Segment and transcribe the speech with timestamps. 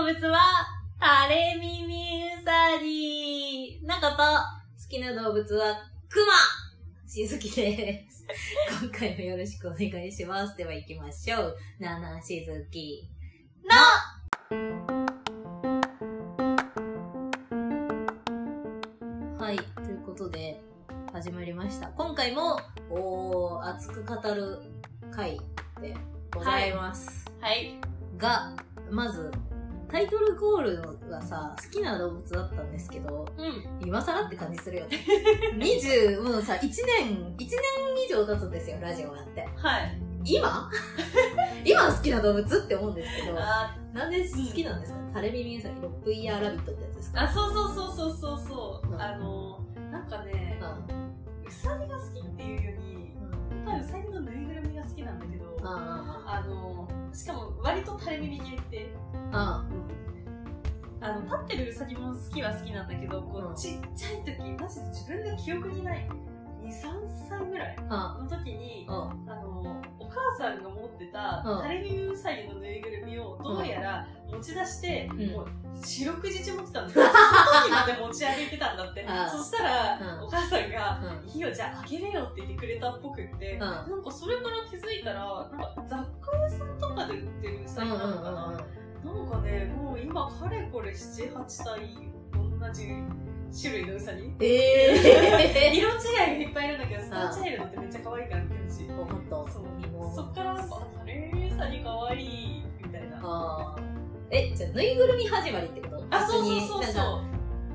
[0.00, 0.38] 動物は、
[0.98, 5.76] タレミミウサギなこと、好きな動物は、
[6.08, 6.32] クマ
[7.06, 8.24] しずきです。
[8.80, 10.56] 今回もよろしくお願いします。
[10.56, 11.56] では行きましょう。
[11.78, 13.10] ななしずき
[13.62, 13.76] の
[19.38, 20.62] はい、ということで、
[21.12, 21.88] 始まりました。
[21.88, 22.58] 今回も、
[22.88, 24.62] おー、熱く語る
[25.10, 25.38] 回
[25.82, 25.94] で
[26.34, 27.30] ございます。
[27.38, 27.78] はい。
[28.16, 28.56] が、
[28.90, 29.30] まず、
[29.90, 33.86] タイトルコールがさ、好きな動物だったんですけど、うん。
[33.86, 34.98] 今更って感じするよね。
[35.56, 37.48] 20、もうさ、1年、1年
[38.06, 39.46] 以上経つんですよ、ラジオやって。
[39.56, 40.00] はい。
[40.24, 40.70] 今？
[41.64, 47.22] 今好きな動物って思うんですけど、あ、なんで好きなんですか、タレミミウサギ、ロップイヤーラビットってやつですか？
[47.22, 48.96] あそうそうそうそうそうそうう。
[48.96, 49.60] んあの、
[49.90, 51.00] なんかね、うん
[51.46, 53.09] うさぎが好きっていうより、
[53.64, 58.94] 多分うさぎのぬいぐるみが好きなんだけど、ああの、しかも割と垂れ耳系って、
[59.32, 59.64] あ、
[61.00, 66.08] の、立ってるうさぎも好きは好きなんだけど、こうちっちゃい時、マジで自分で記憶にない、
[66.70, 75.30] 2、3歳ぐらいあ、の時に、あ、あの、お母さんが持ってたうん、垂れ耳うさぎのぬいぐるみをどうやら持ち出して、うん。
[75.32, 75.46] もう
[75.82, 77.10] 四六時中持ってたんだよ。
[77.10, 79.04] その時まで持ち歩いてたんだって。
[79.06, 79.28] あ。
[79.28, 80.24] そしたら、うん。
[80.24, 81.28] お母さんが、うん。
[81.28, 83.58] いいよ、じゃああげるよって言ってくれたっぽくって、ん。
[83.58, 88.64] なんかそれから気づいたら、なんか雑貨屋さんとかで売ってるうさぎなのかな、
[89.04, 92.10] なんかね、もう今かれこれ7、8体
[92.60, 92.88] 同じ
[93.52, 94.46] 種類のうさぎえ
[94.94, 98.88] え 色違いがいっぱいいるんだけど、スターチャイルドってめっちゃ可愛いから見てほし。
[98.88, 99.48] ほんと。
[99.48, 99.64] そう
[100.14, 103.20] そっからなんか、あれーさに可愛いみたいな。
[103.22, 103.82] あー
[104.30, 106.04] え、じゃあ、ぬいぐるみ始まりってこと？
[106.10, 106.92] あ、そうそうそうそう。
[106.92, 107.24] か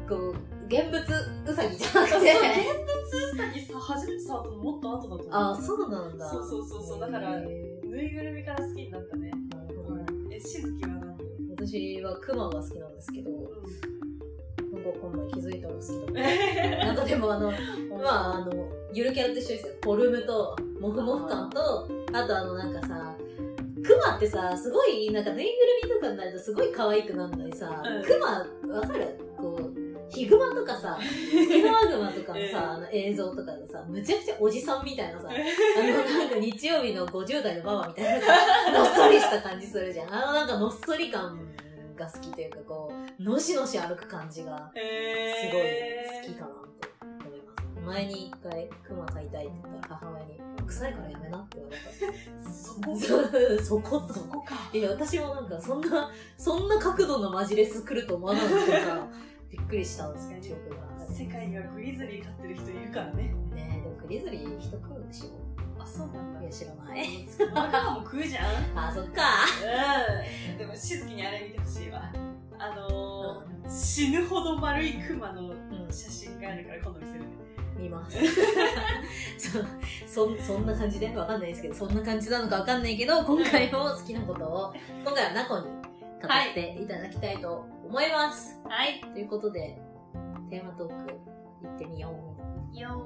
[0.10, 0.32] こう、
[0.68, 2.18] 現物うさぎじゃなくて。
[2.18, 5.28] 現物うさぎさ、初めて触ったのもっと後だと思う。
[5.32, 6.30] ああ、そうなんだ。
[6.30, 7.46] そうそうそうそうだからへ
[7.84, 9.32] ぬいぐるみから好きになったね。
[10.32, 11.24] え、しずきはなんで
[11.68, 13.42] 私はクマが好きなんですけど、なん
[14.94, 16.84] かこんな気づいたら好きだった。
[16.84, 17.58] う なんかでもあの、ま
[18.32, 18.52] ああの、
[18.94, 19.74] ゆるキャラと一緒ですよ。
[19.84, 23.16] フォルムと、モフモフ感と、あとあのなんかさ、
[23.84, 29.18] クマってさ、すごい、なんかぬいぐるみとかになるとすごい可愛くなるのにさ、うんクマ、わかる？
[29.38, 29.72] こう、
[30.10, 35.88] ヒグマとかさ、ツキノワグマとかのうんさ、あの映像とかでさ、むちゃくちゃおじさんみたいなさ、あの
[36.20, 38.34] なんか日曜日の50代のババみたいなさ、
[38.72, 40.14] のっそりした感じするじゃん。
[40.14, 41.38] あのなんかのっそり感
[41.96, 46.62] が好きというか、こう、のしのし歩く感じが、すえごい好きかなと
[47.28, 47.86] 思います。
[47.86, 52.52] 前に一回、クマ飼いたいって言ったら母親に、臭いからやめなって言われた。
[52.52, 54.14] そこそこと。
[54.14, 54.56] そこか。
[54.74, 59.08] いや、私もなんか、そんな、そんな角度のマジレス来ると思わなくてさ、
[59.50, 60.86] びっくりしたんですよ、記憶が。
[61.08, 63.34] 世界にはグリズリー飼ってる人いるからね。
[63.54, 65.45] ねえ、でもグリズリー人食うんでしょ？
[65.86, 67.08] あ、そうなんだいや、知らない。
[67.94, 68.46] も食うじゃん。
[68.76, 69.22] あ、そっか。
[70.52, 70.58] うん。
[70.58, 72.12] でも、しずきにあれ見てほしいわ。
[72.58, 77.26] あのー、死ぬほど丸いクマのうん、写真があるから今度見せるね。
[77.78, 78.18] 見ます。
[80.08, 81.16] そ、そ、そんな感じで？
[81.16, 88.60] わかんないですけど、そんな感じなのかわかんないけど、今回も好きなことを、今回はナコに語っていただきたいと思います。
[88.64, 89.02] はい。
[89.02, 89.78] ということで、
[90.50, 91.14] テーマトーク、
[91.64, 92.10] 行ってみよ
[92.74, 92.78] う。
[92.78, 93.02] よ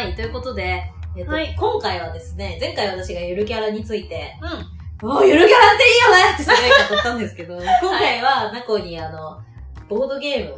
[0.00, 5.04] はい、ということで、えっと、はい今回はですね、前回私がゆるキャラについて、ー。
[5.04, 5.10] うん。
[5.10, 9.42] おーゆるキャラっていいよねってすごい語ったんですけど、 今回はナコにあの、
[9.90, 10.54] ボードゲーム、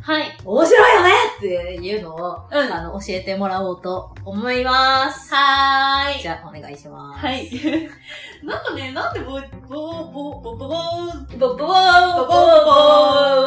[0.00, 0.36] はい。
[0.44, 5.32] 面白いよねっていうのを、うんあの、教えてもらおうと思います。
[5.32, 6.20] はーい。
[6.20, 7.24] じゃあ、お願いします。
[7.24, 7.48] はい。
[8.42, 11.72] なんかね、なんでボ、ボ、ボ、ボ、ボ、ボ、ボボーボボボ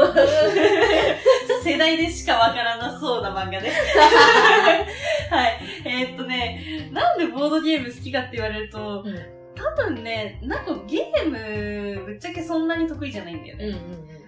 [0.05, 3.73] ーー世代でしかわからなそうな漫画ね。
[5.29, 5.59] はい。
[5.85, 9.15] えーっとね、なんでボードゲーム好きかって言われると、うん
[9.55, 13.79] 多分ね、なんかゲーム、ぶっちゃけそんなに得意じゃないんだようんね。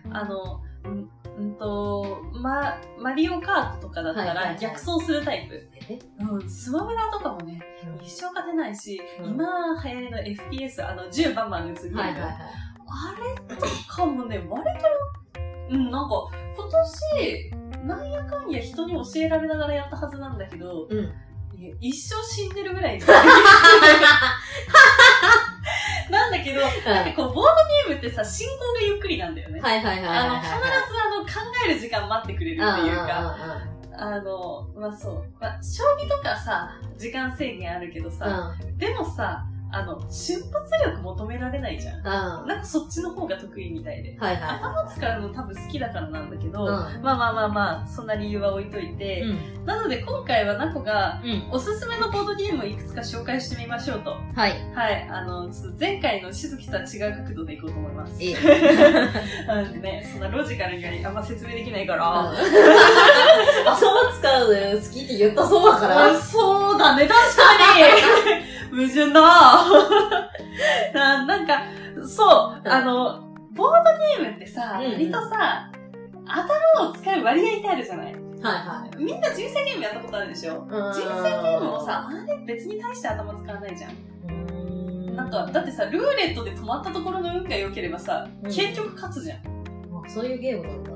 [0.05, 5.69] うんあの、うん、うんと、ま、マリオカートとかだったはいはいはいら逆走するタイプ。
[5.89, 5.99] え？
[6.21, 7.59] うん、スマブラとかもね、
[8.01, 9.45] 一生勝てないし、うん今
[9.83, 12.00] 流行りの FPS、あの、銃バンバン撃つゲーム。
[12.00, 12.31] はいはいはい。
[12.31, 13.15] あ
[13.50, 17.51] れとかもね、割と、うん、なんか、今年、
[19.03, 21.11] 教えられながらやったはずなんだけど、うん。
[21.81, 22.99] 一生死んでるぐらい。
[26.09, 27.51] なんだけど、なんかこう、ボード
[27.89, 29.59] ゲームってさ、進行がゆっくりなんだよね。
[29.59, 30.41] はいはいはいはいあの、はい。
[30.41, 31.31] 必ずあの、考
[31.67, 33.38] える時間待ってくれるっていうか、か、
[33.97, 38.77] あの、まあそう、まあ、将棋とかさ、時間制限あるけどさ、うん。
[38.77, 42.07] でもさ、あの、瞬発力求められないじゃん。
[42.07, 44.17] あなんかそっちの方が得意みたいで。
[44.17, 48.97] はいは頭使うの多分好きだからなんだけど、うんまあまあまあまあ、そんな理由は置いといい。
[48.97, 49.65] て、うん。
[49.65, 51.47] なので今回はナコが、うん。
[51.51, 54.11] おすすめのボードゲームをいくつか紹介してみましょうと。
[54.11, 54.53] はい。
[54.73, 55.07] はい。
[55.09, 58.21] あの、ちょっと前回のしずきとは違う角度でいこうと思います。
[58.21, 58.35] いい。
[58.37, 62.31] うんね、そんなロジカルにはあんま説明できないから。
[63.65, 66.05] 頭使うのよ好きって言ったそうだから。
[66.11, 67.43] あそうだね、確か
[68.35, 68.43] に
[68.77, 69.21] 矛盾だ
[70.94, 71.62] ななんか、
[72.06, 73.21] そう、うんあの、
[73.53, 75.71] ボードゲームってさ、うんうん割とさ、
[76.27, 78.13] 頭を使う割合ってあるじゃない？
[78.13, 79.03] はいはい。
[79.03, 80.65] みんな人生ゲームやったことあるでしょ？
[80.68, 85.15] 人人生ゲームもさ、あれ別に大して頭使わないじゃん。
[85.15, 89.38] なんか、だってさ、ルーレットで止まったところの運が良ければさ、うん結局勝つじゃん。
[89.38, 90.91] あそういうゲームなんだ。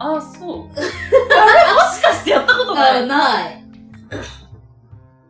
[0.00, 0.68] ああ、そう。
[0.76, 3.02] あれもしかしてやったことない？
[3.02, 3.64] あ、ない。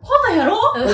[0.01, 0.79] 今度やろう、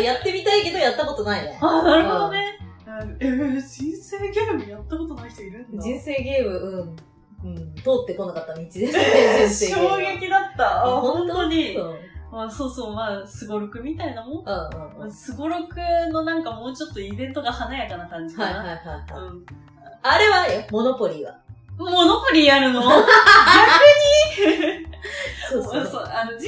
[0.00, 1.58] やってみたいけどやったことないね。
[1.60, 2.58] ああ、なるほどね。
[2.86, 5.82] うんえー、人生ゲームやったことない人いるんだ。
[5.82, 6.96] 人生ゲーム、うん。
[7.42, 8.98] うん、通ってこなかった道ですね、人
[9.48, 9.76] 生ゲー。
[9.76, 10.84] 衝撃だった。
[10.84, 11.74] あ、本当に
[12.30, 14.44] まあ、そうそう、まあ、すごろくみたいなも
[15.06, 15.10] ん。
[15.10, 15.78] すごろく
[16.12, 18.58] のなんかもうちょっとイベントが華やかな感じかな。
[18.58, 19.04] はいはいはいはい。
[19.28, 19.46] うん。
[20.02, 21.40] あれはよ、モノポリーは。
[21.76, 22.82] モノポリーやるの
[25.50, 26.04] そうそうそう。
[26.04, 26.46] あの、人生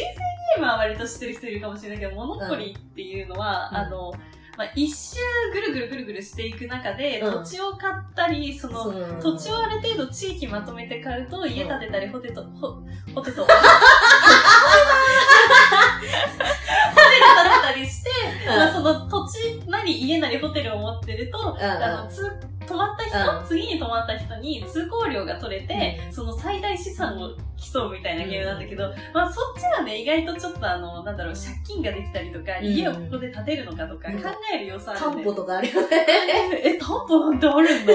[0.56, 3.76] ゲームは割と知ってる人いるかもしれないけど、モノポリーっていうのは、うん。
[3.78, 4.12] あの、
[4.56, 5.16] まあ、一周
[5.52, 7.32] ぐるぐるぐるぐるしていく中で、うん。
[7.44, 12.82] 土地を買ったり、その、土地をある程度地域まとめて買うと、家建てたり、ホテト、ホ、
[13.14, 13.43] ホテト。
[13.46, 13.54] ホテ
[16.04, 18.10] ル建てたりして、
[18.46, 21.64] まあ、その土地なり家なりホテルを持ってると、うん。
[21.64, 22.31] あの、つ、
[22.73, 35.17] 泊まった人、うん次に泊まった人に通行料が取れて、その最大資産を競うみたいなゲームなんだけど、まあそっちはね、意外とちょっとあの、なんだろう、借金ができたりとか、うん家をここで建てるのかとかうん考える要素あるんで。
[35.17, 36.07] 担保とかあるよね。
[36.65, 37.95] え、担保なんてあるんだ。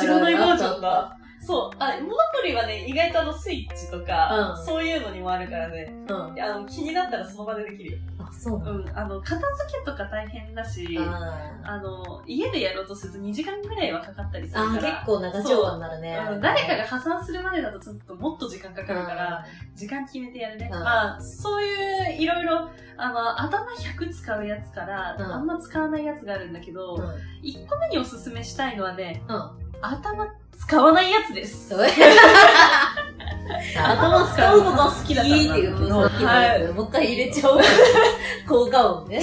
[0.00, 1.18] 知らないばあちゃんだ。
[1.44, 1.76] そう。
[1.78, 6.40] あ、モノポリはね、意外とあの、スイッチとか、うんそういうのにもあるからね、たうん。
[6.40, 7.98] あの、気になったらその場でできるよ。
[8.18, 8.58] あ、そう。
[8.58, 8.98] うんん。
[8.98, 9.44] あの、片付
[9.78, 14.82] けとか大変だし、ああの、家でやろうとすると2時間ぐらいはかかったりするから。
[14.82, 16.26] 結構長丁場になるね。
[16.30, 19.44] うん誰かが破産するまでだとちょっともっと時間かかるから、
[19.74, 20.68] 時間決めてやるね。
[20.72, 27.02] うんまあ、そういういろいろ、あの、頭100使うやつから、うんあんま使わないやつがあるんだけど、うん。
[27.02, 27.10] うん。
[27.42, 29.50] 1個目におすすめしたいのはね、うん。
[29.82, 30.26] 頭
[30.58, 31.74] 使わないやつです。
[33.76, 37.60] 頭使うのが好きだからいいっていうのはさっきのやつ、もう一回入れちゃおう。
[38.48, 39.22] 効果音ね。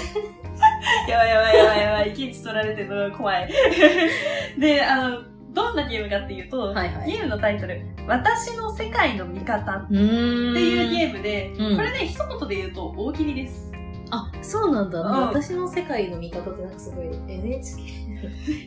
[1.08, 3.50] やばいやばいやばいやばい、息取られてるのが怖い。
[4.60, 5.24] で、あの、
[5.54, 9.88] どんなゲームかっていうと、はいはいゲームのタイトル、私の世界の味方っ。
[9.88, 13.71] ていうゲームで、うんこれね、一言で言うと大喜利です。
[14.12, 15.02] あ、そうなんだ。
[15.02, 17.82] うん私の世界の味方ってなんかすごい NHK、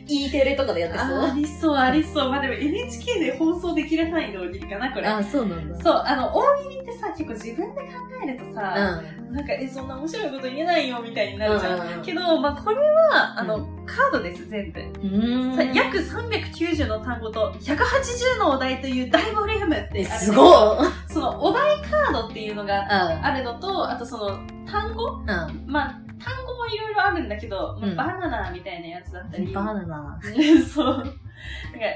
[0.07, 1.07] E テレとかでやってそう。
[1.19, 2.29] ありそう、ありそう。
[2.29, 5.07] まあでも NHK で放送できる範囲の大喜利かな、これ。
[5.07, 5.81] あ、そうなんだ。
[5.81, 7.87] そう、あの、大喜利ってさ、結構自分で考
[8.23, 9.33] えるとうさ、ん。
[9.33, 11.97] なんか、え、そんな面白いこと言えないよ、みたいになるじゃん。
[11.97, 14.79] うんけど、まあこれは、あの、うカードです、全部。
[14.79, 15.55] うーん。
[15.55, 25.11] さ約390の単語と180のお題という大ボリュームってあるすごいそのお題カードっていうのがああるのと、あとその単語？
[25.11, 25.27] うん。
[25.67, 30.19] まあ、単語もいろいろあるんだけど、バナナみたいなやつだったり、 バナナ。
[30.67, 30.97] そう。
[30.97, 31.15] なんか、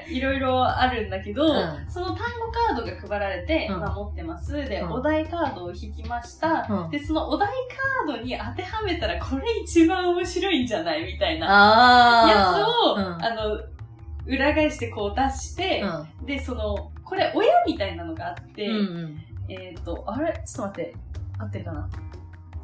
[0.08, 1.86] いろいろあるんだけど、うん。
[1.88, 3.80] その単語カードが配られて、うん。
[3.80, 4.52] まあ持ってます。
[4.52, 4.92] で、うん。
[4.92, 6.66] お題カードを引きました。
[6.68, 6.90] うん。
[6.90, 7.48] で、そのお題
[8.06, 11.46] カードに当てはめたら、これ一番面白いんじゃないみたいな
[12.24, 13.24] あやつを、うん。
[13.24, 13.60] あの、
[14.26, 15.82] 裏返してこう出して、
[16.22, 18.70] うで、その、これ親みたいなのがあって、ん。
[18.70, 19.24] うん。
[19.48, 20.32] えっ、と、あれ？
[20.46, 20.94] ちょっと待って、
[21.38, 21.88] 合ってるかな？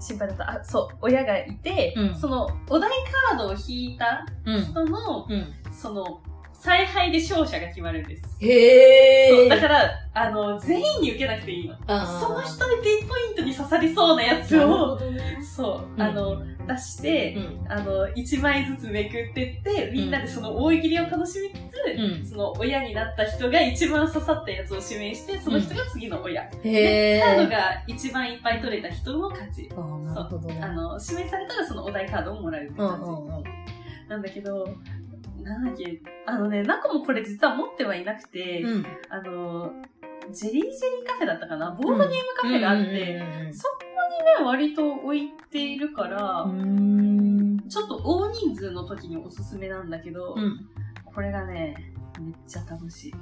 [0.00, 0.50] 心配だった。
[0.50, 2.90] あ、そう、親がいて、うんその、お題
[3.30, 4.62] カードを引いたうん。
[4.64, 5.54] 人の、うん。
[5.72, 6.20] その、
[6.66, 8.24] 采配で勝者が決まるんです。
[8.40, 11.76] へだから、あの、全員に受けなくていいの。
[11.78, 15.38] その人にピンポイントに刺さりそうなやつを、どね。
[15.40, 17.72] そう、うんあの、出して、うん。
[17.72, 22.26] あの、1枚ずつめくってって、みんなでその大喜利を楽しみつつ、うん。
[22.26, 26.42] その親になった人が一番刺さったやつを指名して、その人が次の親。
[26.64, 27.22] へー。
[27.22, 29.70] カードが一番いっぱい取れた人の勝ち。
[29.70, 30.58] あーなるほどね。
[30.60, 33.04] あの、指名されたらそのお題カードをもらうってうん感じ。
[33.04, 33.44] うんうん。
[34.08, 34.68] なんだけど、
[35.46, 38.86] なんだっけ、あのね、ナコもこれ実は持ってはいなくて、うん。
[39.08, 39.72] あの、
[40.32, 41.70] ジェリージェリーカフェだったかな？
[41.70, 43.78] ボードゲームカフェがあって、うんそこ
[44.18, 46.46] にね、割と置いているから。
[47.68, 50.66] ちょっと大人数の時におすすめなんだけど、うん。
[51.04, 53.14] これがね、めっちゃ楽しい。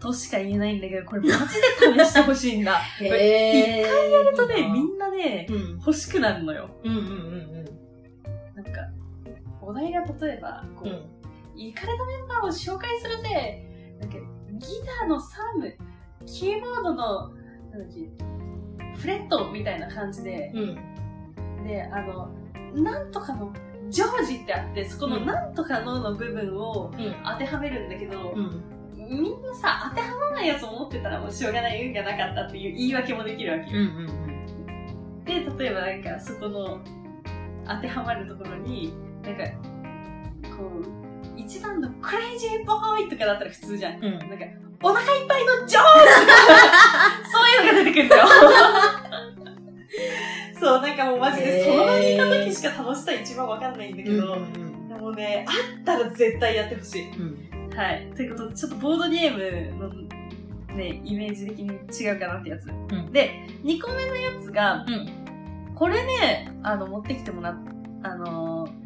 [0.00, 2.80] としか言えないんだけど、これマジで試してほしいんだ。
[2.98, 3.20] 一回
[4.10, 5.78] やるとね、みんなね、うん。
[5.78, 6.70] 欲しくなるのよ。
[6.82, 7.00] うんうんう
[7.50, 7.53] ん
[9.74, 11.08] お題が例えば、こう
[11.56, 13.66] イカれたメンバーを紹介するぜ
[14.00, 14.16] なんか、
[14.52, 14.66] ギ
[15.00, 15.74] ターのサム、
[16.26, 17.28] キーボードの、
[17.70, 21.64] なんだっけ、フレットみたいな感じで、うん。
[21.64, 22.30] で、あの、
[22.74, 23.52] なんとかの、
[23.88, 27.14] ジョージってあって、そこのうんなんとかのの部分をうん。
[27.24, 28.62] 当てはめるんだけど、うん。
[28.96, 33.80] みんなさ、当てはまらないやつを持ってたらもうしょうがない運がなかったっていう言い訳もできるわけよ。
[33.80, 34.24] うんうん
[35.24, 36.80] で、例えばなんかそこの
[37.66, 39.44] 当てはまるところに、なんか、
[40.56, 40.84] こう、
[41.40, 43.96] 一番のクレイジーボーイとかだったら普通じゃん。
[43.96, 44.04] うん。
[44.04, 44.18] うん。
[44.18, 44.44] なんか、
[44.82, 45.88] お腹いっぱいのジョーそ
[47.62, 48.26] ういうのが出てくるんだよ。
[50.60, 54.88] そう、なんかもうマジでその場にいた時しか楽しさ一番わかんないんだけど、うん。
[54.88, 57.10] でもね、あったら絶対やってほしい。
[57.10, 57.38] うん。
[57.74, 58.10] はい。
[58.14, 59.88] ということで、ちょっとボードゲームの
[60.74, 62.66] ね、イメージ的に違うかなってやつ。
[62.70, 63.30] んで、
[63.62, 65.08] 2個目のやつが、うん。
[65.74, 67.54] これね、あの、持ってきてもらっ、
[68.02, 68.83] あのー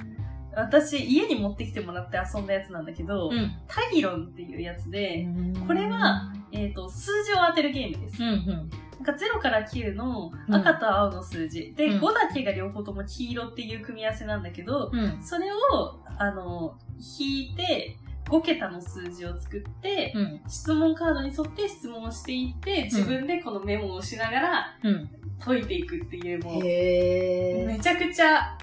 [0.54, 3.52] 私、家に持ってきてもらって遊んだやつなんだけど、うん。
[3.66, 5.26] タギロンっていうやつで、
[5.66, 8.22] これは、えっ、と、数字を当てるゲームです。
[8.22, 8.70] うんうん。
[8.98, 11.72] なんか0から9のうん赤と青の数字。
[11.76, 15.22] で、うん5だけが両方とも黄色っていう組み合わせなんだけど、うん。
[15.22, 16.76] それを、あの、
[17.18, 17.96] 引いて、
[18.28, 20.40] 5桁の数字を作って、うん。
[20.48, 25.10] 質問カードに沿って質問をしていって、自分でこのメモをしながらうん。
[25.38, 28.58] 解いていくっていう、もう、へめちゃくちゃ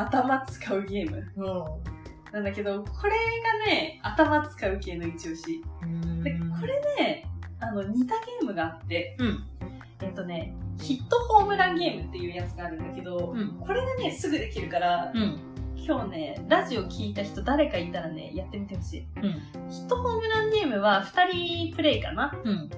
[0.00, 1.86] 頭使うゲームう
[2.32, 3.12] なんだけど、これ
[3.64, 5.64] がね、頭使う系の一押し。
[5.86, 6.22] ん。
[6.22, 7.26] で、これね、
[7.60, 9.46] あの、似たゲームがあって、うん。
[10.02, 13.56] えっとね、ヒットホームランゲームっていうやつがあるんだけど、うん。
[13.58, 15.38] これがね、すぐできるから、うん。
[15.76, 19.06] 今日ね、ラジオ聞いた人誰かいたらね、やってみてほしい。
[19.16, 19.22] うん。
[19.70, 22.70] ヒットホームランゲームは2人プレイかなうん。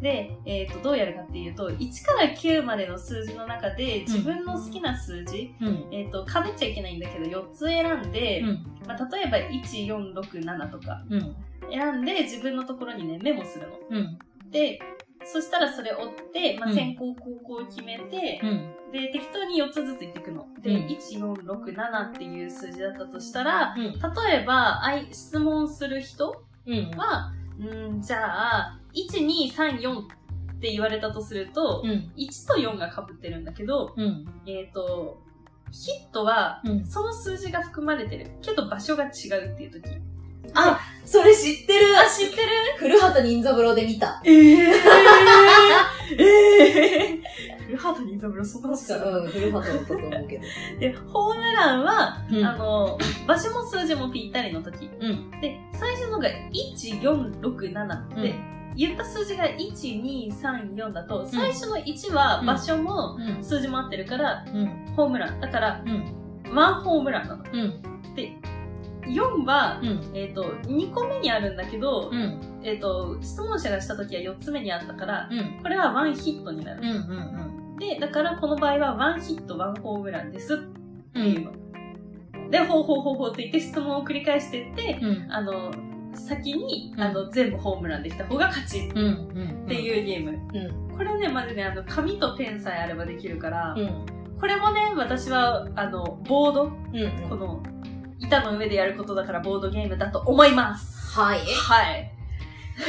[0.00, 5.88] で、えっ、と、どうやるかっていうと、1から9までの数字の中で自分の好きな数字、うん。
[5.90, 8.66] えっ、と、かぶっちゃいけないんだけど、4つ選んで、うん。
[8.86, 11.36] まあ、例えば1、4、6、7とかうん。
[11.70, 13.78] 選んで自分のところにね、メモするの。
[13.90, 14.18] うん。
[14.50, 14.78] で、
[15.24, 18.92] そしたらそれを追って、まあ、うん先行後攻を決めて、うん。
[18.92, 20.46] で、適当に4つずついっていくの。
[20.60, 23.84] で、うん1、4、6、7っていう数字だったとしたら、うん。
[23.92, 26.90] 例えば、あい質問する人うん。
[26.96, 30.06] は、うん、じゃあ、1、2、3、4っ
[30.60, 32.12] て言われたとすると、うん。
[32.16, 34.26] 1と4が被ってるんだけど、うん。
[34.46, 35.22] えっ、と、
[35.70, 36.86] ヒットは、うん。
[36.86, 38.30] その数字が含まれてる。
[38.42, 39.82] けど場所が違うっていう時。
[40.54, 42.48] あ、それ知ってるあ、知ってる？
[42.78, 44.20] 古畑任三郎で見た。
[44.24, 44.74] ええー、
[46.18, 47.66] ええー。
[47.66, 50.44] 古畑任三郎そんなこと確か、うん、古畑だったと思うけど。
[50.78, 54.88] で、ホームランは、うんあの、場所も数字もぴったりの時。
[55.00, 55.30] うん。
[55.40, 58.34] で、最初のが1、4、6、7って、
[58.76, 59.58] 言った数字が1、
[60.02, 63.44] 2、3、4だと、最初の1は場所もうん。
[63.44, 64.66] 数字も合ってるから、うん。
[64.96, 65.40] ホームラン。
[65.40, 66.54] だから、うん。
[66.54, 67.44] ワンホームランなの。
[67.52, 68.14] うん。
[68.14, 68.36] で、
[69.06, 70.10] 4は、うん。
[70.14, 72.40] えっ、と、2個目にあるんだけど、うん。
[72.62, 75.62] えっ、と、質問者がした時は4つ目にあったから、うん。
[75.62, 76.82] これはワンヒットになる。
[77.78, 81.26] で、だからこの場合はワンヒット、ワンホームランですってうん。
[81.26, 81.64] いうの。
[82.50, 85.32] で、ほうほうほうほうって言って質問を繰り返していって、うん。
[85.32, 85.70] あの、
[86.16, 88.98] 先に、うんあの、全部ホームランできた方が勝ちうん。
[88.98, 89.64] うん。
[89.64, 90.30] っていうゲーム。
[90.30, 90.96] うん。
[90.96, 94.06] これね、まずね、あの、紙とペンさえあればできるから、うん。
[94.38, 97.28] これもね、私は、あの、ボード、うん。
[97.28, 97.62] この、
[98.20, 101.18] 板の上でやることだからボードゲームだと思います。
[101.18, 101.40] はい。
[101.40, 102.10] はい。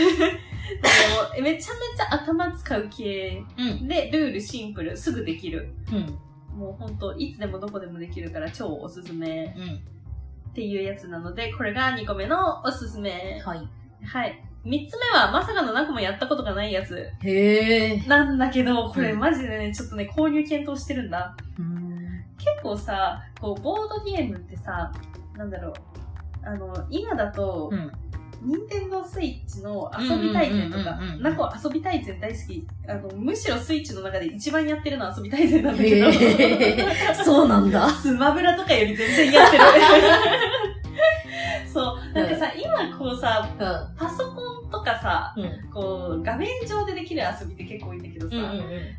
[1.35, 3.87] でも、めちゃめちゃ頭使う系うん。
[3.87, 5.73] で、ルールシンプル、すぐできる。
[5.91, 6.57] うん。
[6.57, 9.94] もうほんと、いつでもどこでもできるから超おすすめうん。
[10.55, 13.41] っていうやつなので、これが2個目のおすすめ。
[13.45, 13.69] はい。
[14.05, 14.41] はい。
[14.63, 17.11] 3つ目は、まさかの中もやったことがないやつ。
[17.23, 17.97] へえ。
[18.07, 21.35] なんだけど、これうんマジでね、ちょっとね、購入検討してるんだ。
[21.59, 22.23] うん。
[22.37, 24.93] 結構さ、こう、ボードゲームってさ、
[25.35, 25.73] なんだろう。
[26.45, 27.91] あの、今だと、うん。
[28.41, 32.67] 任天堂スイッチの遊び大全とかうんうんうんうんうん、ナコ遊び大全大好き。
[32.87, 36.11] あの、むしろスイッチの中で一番やってるのは遊び大全なんだけど。
[37.23, 37.89] そうなんだ。
[38.01, 39.63] スマブラとかより全然やってる。
[41.73, 42.13] そう。
[42.13, 43.59] なんかさ、今こうさ、う
[43.97, 45.35] パソコンとかさ。
[45.73, 48.95] こう、画面上でできる遊びって結構多いんだけどさ、うんうん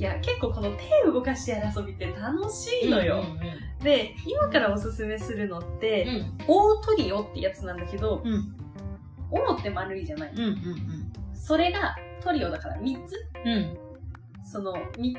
[0.00, 3.22] いや、結構この手を動かしてやる遊びって楽しいのよ。
[3.82, 6.38] で、今からおすすめするのって、うん。
[6.48, 8.54] オートリオってやつなんだけど、うん。
[9.58, 10.32] って丸いじゃない。
[10.32, 10.40] うん。
[10.40, 11.12] うん。
[11.34, 13.14] それがトリオだから3つ。
[13.44, 13.78] うん。
[14.44, 15.14] その3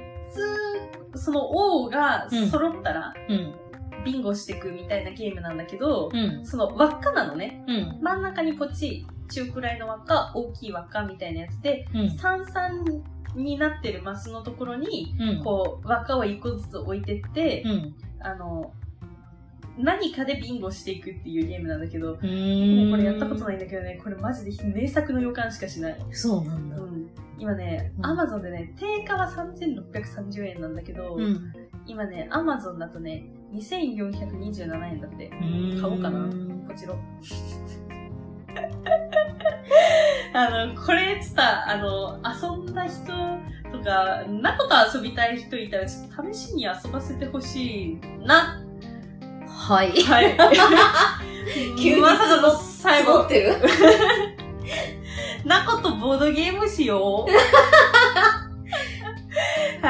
[1.13, 3.53] つ、その O が揃ったらうん。
[4.03, 6.45] ビンゴしていくみたいなゲームなんだけど、うん。
[6.45, 7.63] その輪っかなのね。
[7.67, 7.99] うん。
[8.01, 12.09] 真ん中にポチ、中くらいの輪っか、大きい輪っかみたいなやつで、うん。
[12.17, 13.01] 三々
[13.35, 15.43] になってるマスのところに、うん。
[15.43, 17.95] こう、輪っかを一個ずつ置いてって、うん。
[18.23, 18.73] あの、
[19.77, 22.07] 何かでビンゴしていくっていうゲームなんだけど。
[22.07, 22.27] もうこ
[22.97, 25.97] れやったことないんだけどね、これマジで名作の予感しかしない。
[26.11, 26.77] そうなんだ。
[26.77, 27.09] うん。
[27.37, 31.53] 今ね、うんアマゾンでね、定価は3630円なんだけど、うん。
[31.87, 35.29] 今ね、アマゾンだとね、2427円だって。
[35.79, 36.29] 買おうかな
[36.67, 36.95] こちら。
[40.33, 43.05] あの、これ、ちょっと、あの、遊んだ人
[43.71, 48.61] とか、なこと遊びたい人いたら、ちょっと試しに遊ばせてほしいな。
[49.47, 49.91] はい。
[50.03, 50.37] はい。
[51.81, 53.55] 急にまさかの最後、ってる？
[55.45, 57.31] なことボードゲームしよう。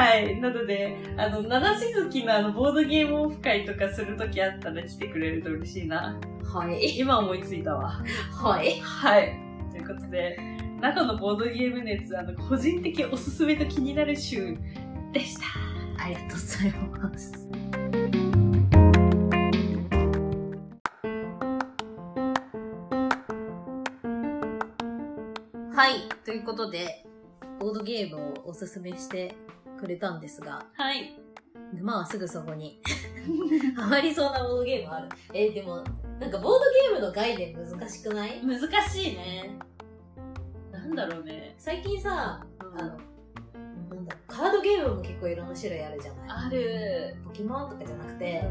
[0.02, 0.40] はい。
[0.40, 6.18] なので、あの、七しずきのあの、ボードゲームオフ会とかするときあったら来てくれると嬉しいな。
[6.42, 6.98] はい。
[6.98, 8.02] 今思いついたわ。
[8.32, 8.80] はい。
[8.80, 9.38] はい。
[9.70, 10.36] ということで、
[10.80, 14.56] 中のボードゲーム熱、あの、個人的おすすめと気になる週
[15.12, 15.44] でした。
[16.04, 17.48] ありがとうございます。
[25.72, 25.92] はい。
[26.24, 27.04] ということで、
[27.60, 29.36] ボードゲームをおすすめして
[29.82, 31.18] くれたんですが、はい。
[31.80, 32.80] まあすぐそこに、
[33.76, 35.08] ハマりそうなボードゲームある。
[35.34, 35.82] えーでも、
[36.20, 36.58] なんかボード
[36.90, 38.40] ゲームの概念難しくない？
[38.46, 39.58] 難しいね。
[40.70, 41.54] なんだろうね。
[41.58, 42.96] 最近さ、うんあの、
[43.90, 46.28] なんだ、カードゲームも結構いろんな種類あるじゃない？
[46.46, 47.16] ある。
[47.24, 48.44] ポケモンとかじゃなくうて、ん。
[48.44, 48.50] な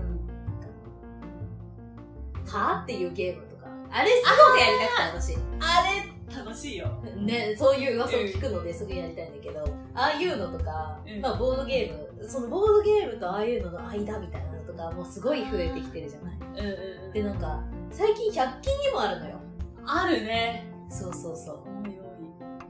[2.41, 2.83] んか、はぁ？
[2.83, 3.67] っていうゲームとか。
[3.89, 4.73] あれすごくやり
[5.13, 6.10] たくて、あれ、
[6.43, 6.87] 楽しいよ。
[7.03, 7.15] 私。
[7.21, 16.61] ね、そういう噂を聞くのですぐやりたいんだけど、ああいうのとか、うんまあボードゲーム、そのボードゲームとああいうのの間みたいなのとか、もうすごい増えてきてるじゃないうんう
[17.03, 17.13] んうん。
[17.13, 19.37] で、なんか、最近100均にもあるのよ。
[19.85, 20.67] あるね。
[20.89, 21.59] そうそうそう。
[21.83, 21.95] おいおい。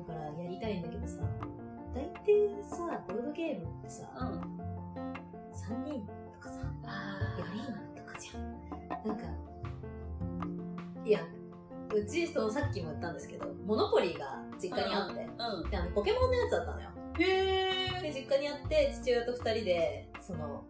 [0.07, 1.17] だからやりたいんだけどさ、
[1.93, 4.27] 大体さ、ボードゲームってさ、うん。
[5.51, 9.07] 3人とかさ、あ4人とかじゃん。
[9.07, 9.23] なんか、
[11.05, 11.19] いや、
[11.93, 15.69] うち、そのさっきも言ったんですけど、モノポリーが実家にあって、うん。
[15.69, 16.89] で、あの、ポケモンのやつだったのよ。
[17.19, 20.63] へで、実家にあって、父親と二人で、その、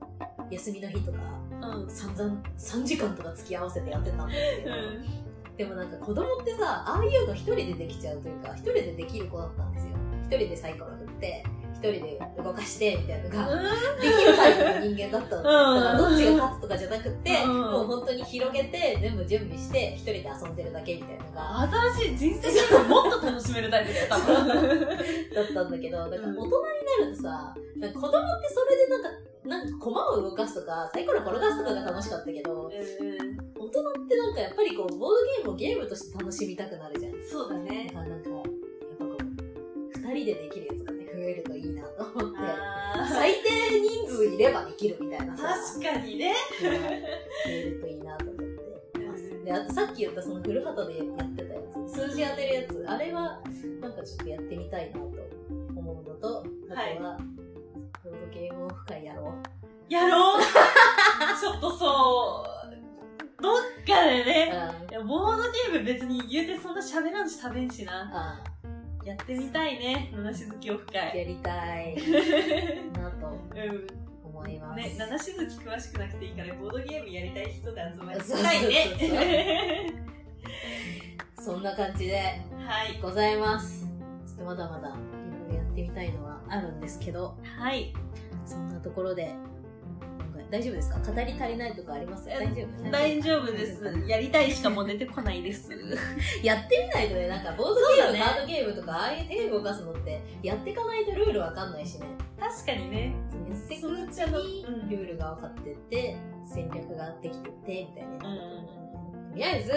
[0.50, 1.84] 休みの日とか、ー。
[1.84, 1.90] うん。
[1.90, 5.58] 散々3時間とか付き合わせてやってたんですけど、うん。
[5.58, 9.94] でもなんか子供ってさ、ああいうの一人でできちゃうというか、一人でできる子だったんですよ。
[10.24, 13.62] 一人でサイコロ振って、一人で動かして、みたいなのが、
[14.02, 15.44] できるタイプの人間だったの。
[15.44, 21.60] だからどっちが勝つとかじゃなくって、うんもう本当に広げて、全部準備して、一人で遊んでるだけみたいなのが、
[21.96, 24.36] 新しい人生ゲームもっと楽しめるタイプだよ、多分。
[24.36, 29.10] だったんだけど、なんか大人になるとさ、なんか子供ってそれでなんか、
[29.44, 37.14] なんか駒を動かすとか、サイコロ転がすとかが楽しかったけど、大人ってなんかやっぱりこう、ボードゲームをゲームとして楽しみたくなるじゃん。
[37.28, 37.90] そうだだね。
[37.92, 38.42] からなんか、やっ
[39.00, 40.81] ぱこう、二人でできるやつ
[41.24, 46.34] えるといいなと思って、あ最低人数いればできるみたいな確かにね。
[46.62, 46.68] 増
[47.50, 48.36] えるといいなと思っ
[48.94, 49.44] てます。
[49.44, 53.42] で、あとさっき言ったその古畑でやってたやつ、数字当てるやつ、あれは
[53.82, 55.12] なんかちょっとやってみたいなと
[55.76, 57.18] 思うのと、あとは、
[58.04, 59.34] ボードゲームオフ会やろ
[59.90, 59.94] う。
[59.94, 60.42] やろう。
[61.40, 62.46] ちょっとそ
[63.40, 63.56] う、どっ
[63.86, 68.10] かでね、あいやボードゲーム別に言うてそんな喋らんし食べんしな。
[68.14, 68.51] あ
[69.06, 71.18] やってみたいね、七しずきオフ会。
[71.18, 71.96] やりたい
[72.94, 73.88] なとうん。
[74.24, 74.76] 思います。
[74.78, 79.94] ね、七しずき詳しくなくていいから、ボードゲームやりたい人で集まりたいね。
[81.40, 82.18] そ んな感じで
[82.66, 83.00] はい。
[83.02, 83.86] ございます。
[84.28, 87.94] ちょっとまだまだいろいろやってみたいのはあるんですけど、はい。
[88.46, 89.34] そんなところで、
[90.52, 91.00] 大丈夫ですか？
[91.00, 92.30] 語り足りないとかあります？
[92.30, 92.92] え大丈夫？
[92.92, 93.84] 大丈夫です。
[94.08, 95.70] やりたいしかもう出てこないです。
[96.44, 102.08] やってみないとね、なんかボードゲーム、ねカードゲームとか、ああいう手動かすのって、やっていかないとルールわかんないしね。
[102.40, 103.14] 確かにね。
[103.50, 108.30] やっていくうちそのにうんルールが分かってって、戦略ができてって、みたいな。
[108.30, 108.82] うん
[109.32, 109.72] とりあえず、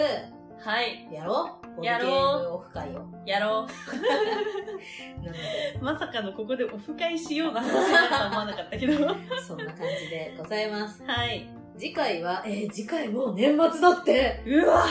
[0.59, 1.07] はい。
[1.11, 1.85] やろう？
[1.85, 3.05] やろうオフ会を。
[3.25, 5.39] やろなので、
[5.79, 5.83] う。
[5.83, 8.93] まさかのここでオフ会しような話になるとは思わなかったけど。
[9.45, 11.03] そんな感じでございます。
[11.03, 11.49] はい。
[11.77, 14.87] 次回は、えー、次回もう年末だってうわは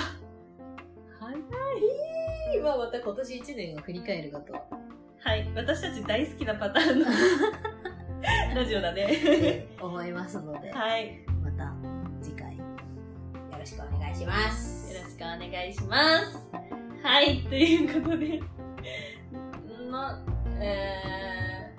[1.32, 2.56] い。
[2.56, 5.50] 今また今年1年を振り返るかと、はい。
[5.54, 7.06] 私たち大好きなパターンの
[8.54, 9.66] ラジオだね。
[9.80, 11.18] 思いますので、はい。
[11.42, 11.72] また
[12.20, 12.64] 次回よ
[13.58, 14.73] ろしくお願いします。
[15.14, 16.40] しくお願いします。
[17.02, 17.40] はい。
[17.48, 18.42] ということで、
[19.88, 20.20] な、
[20.60, 21.72] え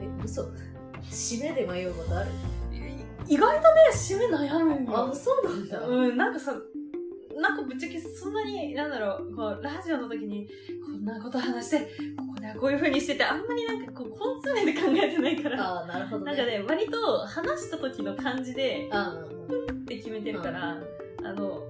[0.00, 0.42] え、嘘
[1.08, 2.30] 締めで迷うことある？
[2.72, 5.10] ー、意外とね、締め悩むんよ。
[5.12, 5.78] あ、そうなんだ。
[5.86, 6.52] うん、なんかさ、
[7.36, 10.48] なんかぶっちゃけそんなに、なんだろう、こう、ラジオの時に、
[10.84, 11.78] こんなこと話して、
[12.16, 16.32] ここではこういう風にしてて、あんまりなんかこう、根詰めで考えてないから、ああ、なるほどね。
[16.32, 19.82] なんかね、割と話した時の感じで、うんうんうん。
[19.82, 20.76] って決めてるから、
[21.30, 21.62] あの、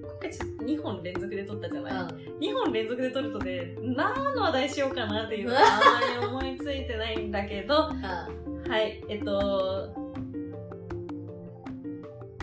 [0.00, 2.08] 今回ちょっと2本連続で撮ったじゃない、うん。
[2.38, 8.28] 2本連続で撮るとね、何の話題しようかなっていうのがあんまり思いついてないんだけど、あ
[8.68, 9.92] はい、えっと、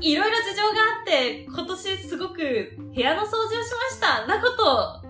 [0.02, 4.28] いろいろ事情があって、今年すごく部屋の掃除をしました。
[4.28, 5.10] なこと、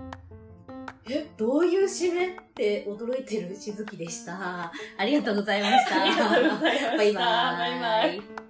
[1.12, 4.72] え、どういう締めって驚いてるしずきでした。
[4.98, 6.02] ありがとうございました。
[6.04, 6.98] ありがとうございました。
[6.98, 7.80] バイバーイ。
[7.80, 8.49] バイバイ。